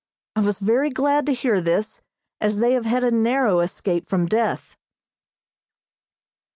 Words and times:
I 0.35 0.39
was 0.39 0.57
very 0.57 0.89
glad 0.89 1.27
to 1.27 1.31
hear 1.35 1.61
this, 1.61 2.01
as 2.41 2.57
they 2.57 2.71
have 2.71 2.85
had 2.85 3.03
a 3.03 3.11
narrow 3.11 3.59
escape 3.59 4.09
from 4.09 4.25
death. 4.25 4.75